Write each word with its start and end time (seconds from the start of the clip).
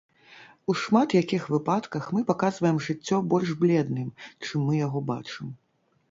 У 0.71 0.75
шмат 0.83 1.09
якіх 1.17 1.43
выпадках 1.55 2.07
мы 2.17 2.23
паказваем 2.29 2.79
жыццё 2.85 3.19
больш 3.33 3.51
бледным, 3.61 4.09
чым 4.47 4.65
мы 4.71 4.79
яго 4.79 4.99
бачым. 5.11 5.53